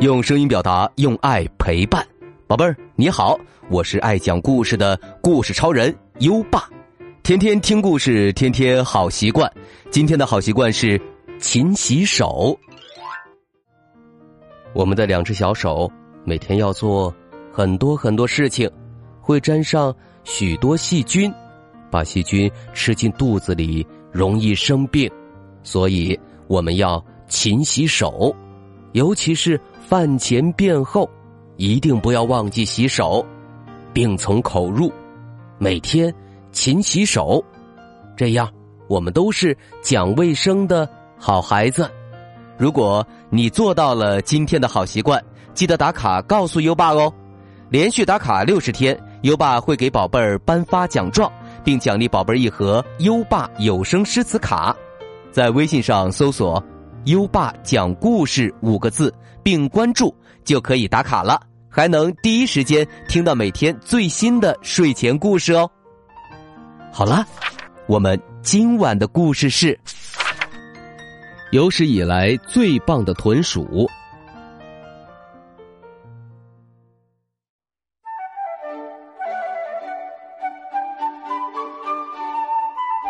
[0.00, 2.02] 用声音表达，用爱陪伴，
[2.46, 6.70] 宝贝儿你好，我是爱讲故事的故事超人优爸，
[7.22, 9.52] 天天听故事，天天好习惯。
[9.90, 10.98] 今天的好习惯是
[11.38, 12.58] 勤洗手。
[14.72, 15.92] 我们的两只小手
[16.24, 17.14] 每天要做
[17.52, 18.70] 很多很多事情，
[19.20, 19.94] 会沾上
[20.24, 21.30] 许多细菌，
[21.90, 25.10] 把细菌吃进肚子里容易生病，
[25.62, 28.34] 所以我们要勤洗手，
[28.92, 29.60] 尤其是。
[29.90, 31.10] 饭前便后，
[31.56, 33.26] 一定不要忘记洗手。
[33.92, 34.92] 病从口入，
[35.58, 36.14] 每天
[36.52, 37.44] 勤洗手，
[38.16, 38.48] 这样
[38.88, 41.90] 我们都是讲卫生的好孩子。
[42.56, 45.20] 如果你做到了今天的好习惯，
[45.54, 47.12] 记得打卡告诉优爸哦。
[47.68, 51.28] 连续打卡六十天，优爸会给宝贝儿颁发奖状，
[51.64, 54.72] 并奖励宝贝儿一盒优爸有声诗词卡。
[55.32, 56.62] 在微信上搜索。
[57.06, 59.12] 优爸讲故事五个字，
[59.42, 65.70] 并关注就可以打卡了，还能第一时间听到每天最新的睡前故事哦。
[66.92, 67.24] 好了，
[67.86, 69.78] 我们今晚的故事是
[71.52, 73.88] 有史以来最棒的豚鼠。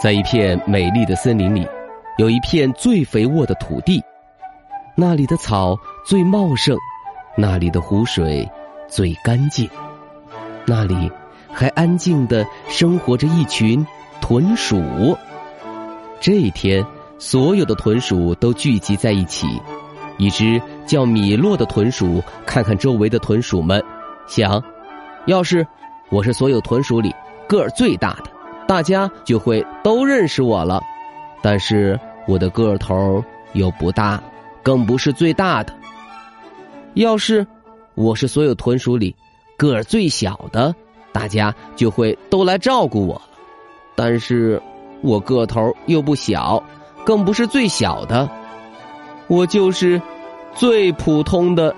[0.00, 1.66] 在一片美丽的森林里。
[2.18, 4.02] 有一片最肥沃的土地，
[4.96, 6.76] 那里的草最茂盛，
[7.36, 8.46] 那里的湖水
[8.88, 9.70] 最干净，
[10.66, 11.08] 那里
[11.48, 13.86] 还安静的生活着一群
[14.20, 15.16] 豚鼠。
[16.18, 16.84] 这一天，
[17.20, 19.46] 所有的豚鼠都聚集在一起。
[20.16, 23.80] 一只叫米洛的豚鼠看看周围的豚鼠们，
[24.26, 24.60] 想：
[25.26, 25.64] 要是
[26.10, 27.14] 我是所有豚鼠里
[27.48, 28.30] 个儿最大的，
[28.66, 30.82] 大家就会都认识我了。
[31.40, 31.96] 但是。
[32.28, 34.22] 我的个头又不大，
[34.62, 35.74] 更不是最大的。
[36.92, 37.46] 要是
[37.94, 39.16] 我是所有豚鼠里
[39.56, 40.74] 个儿最小的，
[41.10, 43.22] 大家就会都来照顾我了。
[43.96, 44.60] 但是
[45.00, 46.62] 我个头又不小，
[47.02, 48.28] 更不是最小的，
[49.26, 50.00] 我就是
[50.54, 51.74] 最普通的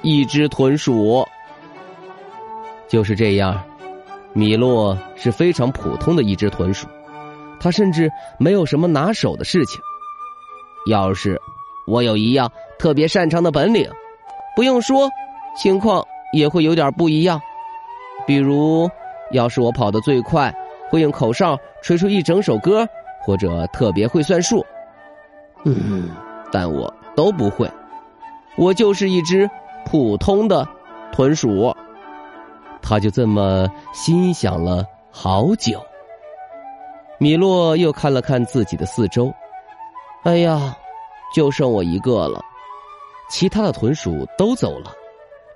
[0.00, 1.26] 一只豚鼠。
[2.88, 3.62] 就是这样，
[4.32, 6.88] 米洛是非常普通的一只豚鼠，
[7.60, 9.80] 他甚至没有什么拿手的事情。
[10.86, 11.40] 要是
[11.86, 13.88] 我有一样特别擅长的本领，
[14.56, 15.08] 不用说，
[15.56, 17.40] 情况也会有点不一样。
[18.26, 18.88] 比如，
[19.32, 20.54] 要是我跑得最快，
[20.88, 22.86] 会用口哨吹出一整首歌，
[23.22, 24.64] 或者特别会算数，
[25.64, 26.08] 嗯，
[26.50, 27.70] 但我都不会。
[28.56, 29.48] 我就是一只
[29.84, 30.66] 普通的
[31.12, 31.74] 豚鼠。
[32.82, 35.84] 他就这么心想了好久。
[37.22, 39.30] 米洛又看了看自己的四周。
[40.22, 40.74] 哎呀，
[41.34, 42.42] 就剩我一个了，
[43.28, 44.90] 其他的豚鼠都走了。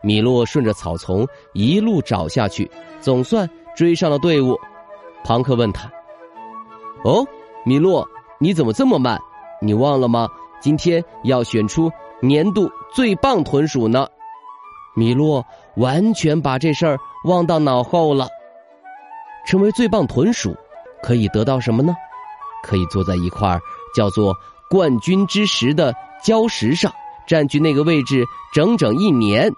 [0.03, 2.71] 米洛顺着草丛一路找下去，
[3.01, 4.55] 总算追上了队伍。
[5.25, 5.91] 庞克问他
[7.03, 7.27] ：“哦，
[7.65, 8.07] 米洛，
[8.39, 9.19] 你怎么这么慢？
[9.63, 10.29] 你忘了吗？
[10.61, 14.07] 今天要选出年度最棒豚鼠呢。”
[14.95, 15.43] 米洛
[15.77, 18.29] 完全把这事儿忘到脑后了。
[19.47, 20.55] 成为最棒豚鼠，
[21.05, 21.93] 可以得到什么呢？
[22.63, 23.61] 可以坐在一块，
[23.95, 24.35] 叫做。
[24.71, 25.95] 冠军之石的
[26.25, 26.93] 礁石上
[27.29, 29.49] 占据那个位置整整一年，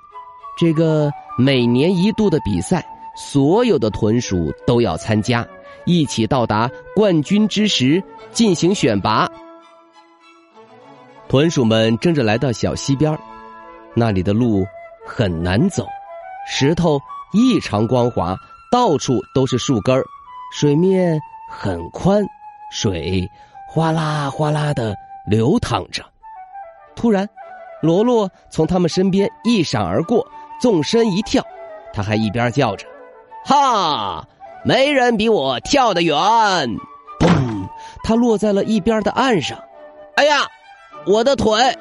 [0.58, 2.84] 这个每年一度的比赛，
[3.16, 5.46] 所有的豚鼠都要参加，
[5.86, 8.02] 一起到达冠军之石
[8.32, 9.30] 进行选拔。
[11.28, 13.16] 豚鼠们争着来到小溪边
[13.94, 14.66] 那里的路
[15.06, 15.86] 很难走，
[16.46, 17.00] 石头
[17.32, 18.36] 异常光滑，
[18.70, 19.96] 到处都是树根
[20.52, 21.18] 水面
[21.58, 22.22] 很宽，
[22.70, 23.30] 水
[23.66, 24.94] 哗啦哗啦的。
[25.26, 26.04] 流淌着，
[26.94, 27.28] 突然，
[27.82, 30.24] 罗罗从他们身边一闪而过，
[30.60, 31.44] 纵身一跳，
[31.92, 32.86] 他还一边叫着
[33.44, 34.24] ：“哈，
[34.64, 36.14] 没人比我跳得远！”
[37.18, 37.68] 嘣，
[38.04, 39.58] 他落在了一边的岸上。
[40.14, 40.46] 哎呀，
[41.06, 41.76] 我的腿！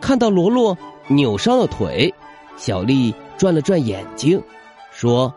[0.00, 0.78] 看到罗罗
[1.08, 2.14] 扭伤了腿，
[2.56, 4.40] 小丽转了转眼睛，
[4.92, 5.34] 说：“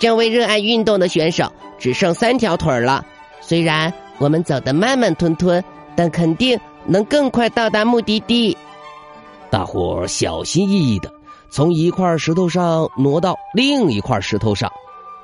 [0.00, 3.04] 这位热爱运动的选手只剩三条腿了。
[3.40, 5.60] 虽然我们走得慢慢吞吞。”
[5.96, 8.56] 但肯定能更快到达目的地。
[9.50, 11.12] 大伙小心翼翼的
[11.50, 14.70] 从一块石头上挪到另一块石头上。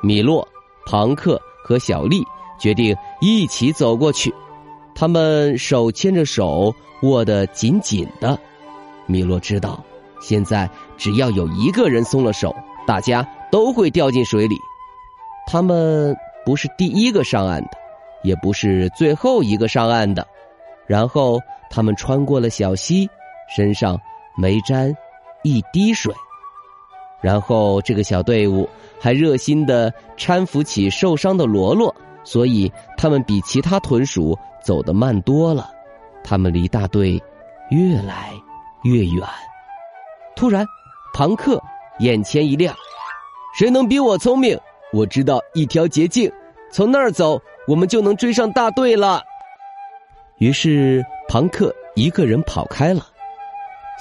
[0.03, 0.47] 米洛、
[0.85, 2.23] 庞克和小丽
[2.59, 4.35] 决定一起走过去。
[4.95, 8.39] 他们手牵着手，握得紧紧的。
[9.07, 9.83] 米洛知道，
[10.21, 10.69] 现在
[10.99, 12.55] 只要有一个人松了手，
[12.87, 14.59] 大家都会掉进水里。
[15.47, 16.15] 他们
[16.47, 17.71] 不是第一个上岸的，
[18.23, 20.27] 也不是最后一个上岸的。
[20.87, 23.11] 然后他们穿过了小溪，
[23.55, 24.01] 身上
[24.37, 24.97] 没沾
[25.43, 26.15] 一滴水。
[27.21, 28.69] 然后，这个小队伍
[29.01, 35.69] 还热心的搀扶起受伤的罗罗，所以他们比其他豚鼠走得慢多了。
[36.23, 37.21] 他们离大队
[37.71, 38.31] 越来
[38.85, 39.27] 越远。
[40.37, 40.65] 突然，
[41.15, 41.61] 庞克
[41.99, 42.73] 眼前一亮
[43.59, 44.57] ：“谁能比我聪明？
[44.93, 46.31] 我知道一条捷径，
[46.71, 49.23] 从那儿走，我们就能追上大队了。”
[50.39, 53.07] 于是，庞克一个人跑开了。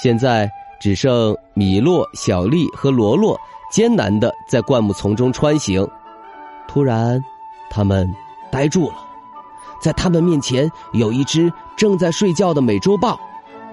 [0.02, 0.50] 现在。
[0.78, 3.40] 只剩米洛、小丽和罗罗
[3.72, 5.88] 艰难的在灌木丛中穿行。
[6.68, 7.20] 突然，
[7.72, 8.08] 他们
[8.52, 8.98] 呆住了。
[9.82, 13.18] 在他们面前有一只正在睡觉的美洲豹，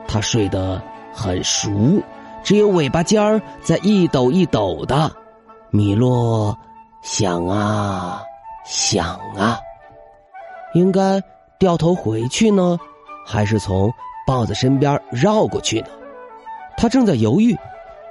[0.06, 0.80] 它睡得
[1.12, 1.70] 很熟，
[2.44, 5.10] 只有尾巴尖儿在一抖一抖的。
[5.70, 6.56] 米洛
[7.02, 8.22] 想啊
[8.64, 9.58] 想啊，
[10.72, 11.20] 应该
[11.58, 12.78] 掉头回去呢，
[13.26, 13.92] 还是从
[14.24, 15.88] 豹子身边绕过去呢？
[16.76, 17.56] 他正在犹豫，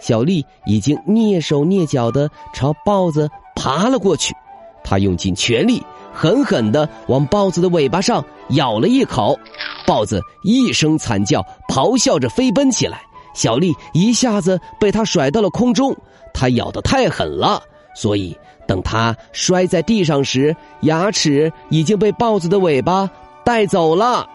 [0.01, 4.35] 小丽已经蹑手蹑脚的朝豹子爬了过去。
[4.83, 5.81] 他用尽全力，
[6.13, 9.39] 狠狠的往豹子的尾巴上咬了一口，
[9.88, 13.01] 豹子一声惨叫，咆哮着飞奔起来。
[13.33, 15.95] 小丽一下子被他甩到了空中。
[16.33, 17.61] 他咬得太狠了，
[17.93, 23.09] 所以等他摔在地上时，牙齿已经被豹子的尾巴
[23.43, 24.27] 带走了。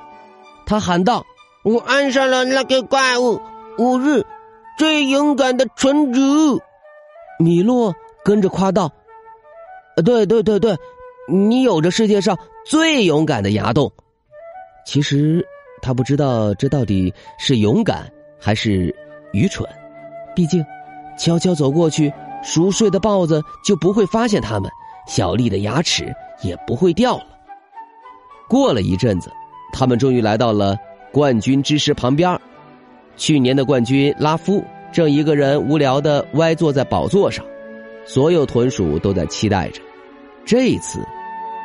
[0.66, 1.24] 他喊道
[1.64, 3.40] ：“我爱上了那个怪物。”
[3.78, 4.24] 我是
[4.78, 6.20] 最勇敢的蠢主，
[7.38, 7.94] 米洛
[8.24, 8.90] 跟着夸道
[10.02, 10.74] ：“对对对对，
[11.28, 13.92] 你有着世界上最勇敢的牙洞。”
[14.86, 15.46] 其实
[15.82, 18.10] 他不知道这到底是勇敢
[18.40, 18.94] 还是
[19.32, 19.68] 愚蠢，
[20.34, 20.64] 毕竟
[21.18, 22.10] 悄悄走过去，
[22.42, 24.70] 熟睡的豹子就不会发现他们，
[25.06, 27.26] 小丽的牙齿也不会掉了。
[28.48, 29.32] 过了一阵子，
[29.72, 30.76] 他们终于来到了
[31.12, 32.38] 冠军之石旁边。
[33.16, 34.62] 去年的冠军拉夫
[34.92, 37.44] 正一个人无聊的歪坐在宝座上，
[38.04, 39.80] 所有豚鼠都在期待着，
[40.44, 41.00] 这一次，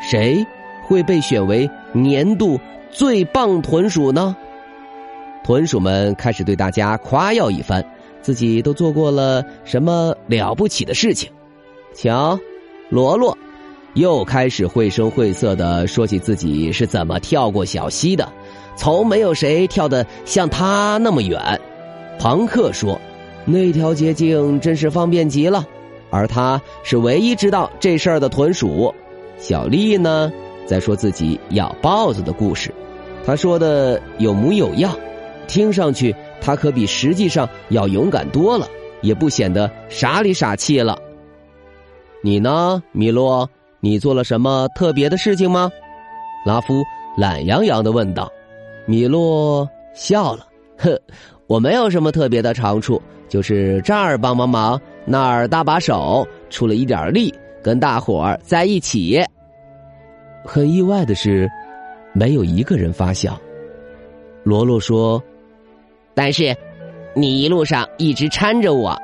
[0.01, 0.45] 谁
[0.87, 2.59] 会被选为年度
[2.89, 4.35] 最棒豚鼠呢？
[5.43, 7.85] 豚鼠们开始对大家夸耀一番，
[8.21, 11.29] 自己都做过了什么了不起的事情。
[11.93, 12.39] 瞧，
[12.89, 13.37] 罗罗
[13.93, 18.27] 又开始绘声绘色的说起自己是怎么跳过小溪的。
[18.77, 21.59] 从没有谁跳得像他那么远，
[22.17, 22.99] 庞克说
[23.45, 25.67] ：“那条捷径真是方便极了。”
[26.09, 28.93] 而他是唯一知道这事儿的豚鼠。
[29.37, 30.31] 小丽呢，
[30.65, 32.73] 在说自己咬豹子的故事，
[33.25, 34.93] 他说的有模有样，
[35.47, 38.67] 听上去他可比实际上要勇敢多了，
[39.01, 40.97] 也不显得傻里傻气了。
[42.21, 43.49] 你呢，米洛？
[43.79, 45.71] 你做了什么特别的事情吗？
[46.45, 46.83] 拉夫
[47.17, 48.31] 懒洋洋的问道。
[48.85, 50.47] 米洛笑了，
[50.77, 50.99] 哼，
[51.47, 57.33] 我没有什么特别的长处，就是这儿帮帮忙，那儿搭把手，出了一点力，
[57.63, 59.23] 跟大伙儿在一起。
[60.43, 61.49] 很意外的是，
[62.13, 63.39] 没有一个人发笑。
[64.43, 65.21] 罗罗说
[66.13, 66.55] ：“但是，
[67.15, 68.97] 你一路上一直搀着我。”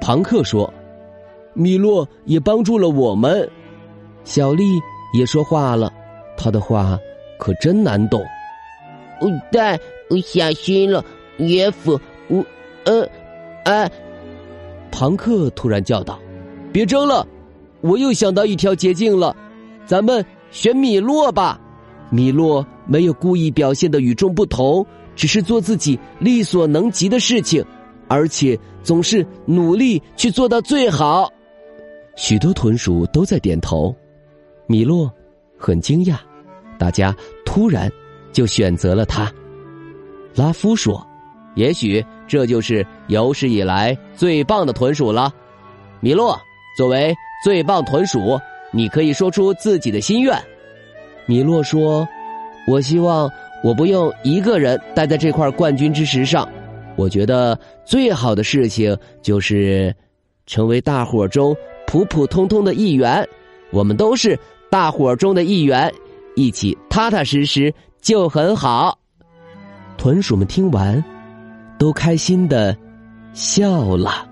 [0.00, 0.72] 庞克说
[1.54, 3.48] ：“米洛也帮助了我们。”
[4.24, 4.64] 小丽
[5.14, 5.92] 也说话了，
[6.36, 6.98] 她的话
[7.38, 8.22] 可真难懂。
[9.50, 9.78] 但
[10.10, 11.02] 我小心了，
[11.38, 11.98] 岳父，
[12.28, 12.44] 我，
[12.84, 13.08] 呃，
[13.64, 13.90] 哎，
[14.90, 16.18] 庞克突然叫道
[16.72, 17.26] ：“别争了，
[17.80, 19.34] 我又想到一条捷径了，
[19.86, 21.58] 咱们选米洛吧。
[22.10, 27.64] 米洛没有故意表现的与众不同，只是做自己力所能及的事情，
[28.06, 31.28] 而且总是努力去做到最好。”
[32.14, 33.92] 许多豚鼠都在点头，
[34.68, 35.12] 米洛
[35.58, 36.18] 很惊讶，
[36.78, 37.12] 大家
[37.44, 37.90] 突然。
[38.32, 39.32] 就选择了他，
[40.34, 41.02] 拉夫说
[41.56, 45.32] ：“也许这就是有史以来最棒的豚鼠了。”
[46.00, 46.38] 米洛
[46.76, 48.38] 作为最棒豚鼠，
[48.74, 50.38] 你可以说出自己的心愿。
[51.24, 52.06] 米洛说
[52.68, 53.30] ：“我希望
[53.66, 56.48] 我不用一个人待在这块冠军之石上。
[56.94, 59.92] 我觉得最好的事情就是
[60.46, 61.52] 成为大伙中
[61.84, 63.28] 普普通通的一员。
[63.72, 64.38] 我们都是
[64.70, 65.92] 大伙中的一员，
[66.36, 68.96] 一起踏踏实实。”就很好，
[69.98, 71.02] 豚鼠们听完，
[71.76, 72.76] 都开心的
[73.32, 74.28] 笑了。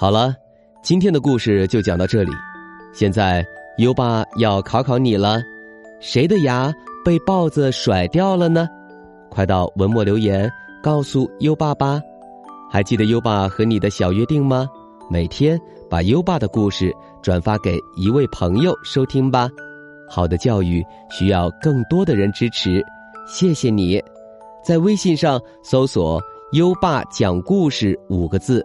[0.00, 0.32] 好了，
[0.80, 2.30] 今天的故事就讲到这里。
[2.92, 3.44] 现在
[3.78, 5.42] 优爸要考考你了：
[5.98, 6.72] 谁的牙
[7.04, 8.68] 被豹子甩掉了呢？
[9.28, 10.48] 快到文末留言
[10.80, 12.00] 告诉优爸吧。
[12.70, 14.68] 还记得优爸和你的小约定吗？
[15.10, 19.50] 每天把优爸的故事转发给一位朋友收听吧。
[20.08, 22.80] 好的教育需要更多的人支持，
[23.26, 24.00] 谢谢你。
[24.64, 26.22] 在微信上搜索
[26.54, 28.64] “优爸讲故事”五个字，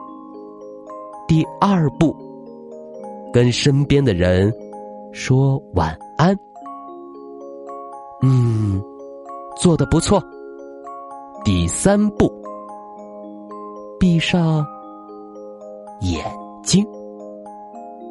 [1.31, 2.13] 第二步，
[3.31, 4.53] 跟身边的人
[5.13, 6.37] 说晚安。
[8.21, 8.83] 嗯，
[9.55, 10.21] 做的不错。
[11.45, 12.29] 第三步，
[13.97, 14.61] 闭上。
[16.01, 16.21] 眼
[16.65, 16.85] 睛，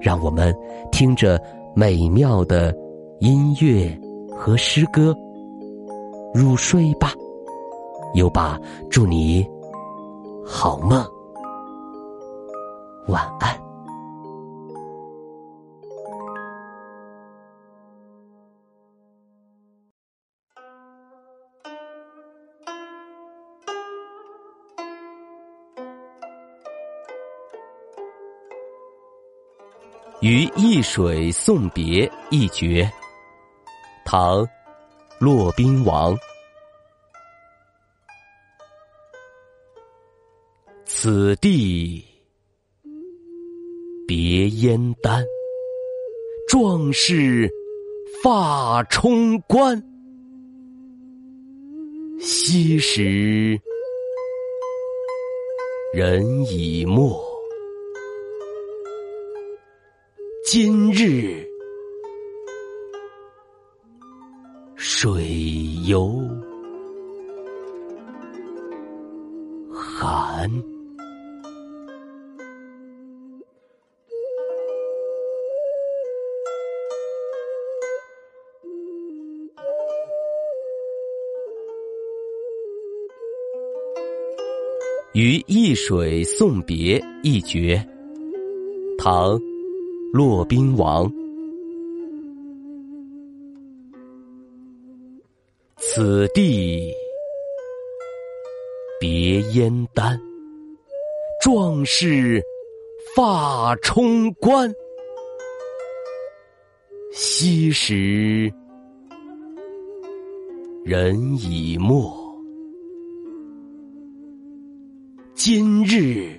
[0.00, 0.56] 让我们
[0.90, 1.38] 听着
[1.74, 2.74] 美妙的
[3.18, 3.94] 音乐
[4.34, 5.14] 和诗歌
[6.32, 7.12] 入睡吧。
[8.14, 8.58] 优爸，
[8.88, 9.46] 祝你
[10.42, 11.04] 好梦，
[13.08, 13.58] 晚安。
[30.20, 32.88] 于易水送别一绝，
[34.04, 34.42] 唐·
[35.18, 36.14] 骆宾王。
[40.84, 42.06] 此地
[44.10, 45.24] 别燕丹，
[46.48, 47.48] 壮士
[48.20, 49.80] 发冲冠。
[52.18, 53.56] 昔时
[55.94, 57.16] 人已没。
[60.44, 61.48] 今日
[64.74, 65.22] 水
[65.86, 66.20] 犹
[69.72, 70.50] 寒，
[85.20, 87.86] 于易水送别一绝，
[88.96, 89.38] 唐。
[90.14, 91.12] 骆宾王，
[95.76, 96.90] 此地
[98.98, 100.18] 别燕丹，
[101.42, 102.42] 壮士
[103.14, 104.72] 发冲冠。
[107.12, 108.50] 昔时
[110.82, 112.19] 人已没，
[115.42, 116.38] 今日。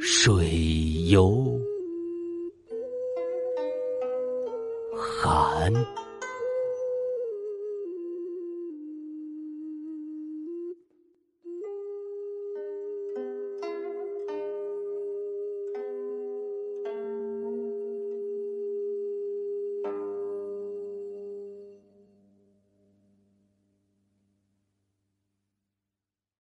[0.00, 1.60] 水犹
[4.96, 5.72] 寒。